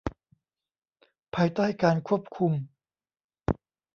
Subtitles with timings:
[1.35, 2.53] ภายใต้การควบคุม